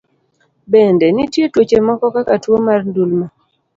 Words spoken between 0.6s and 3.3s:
Bende, nitie tuoche moko kaka tuo mar ndulme.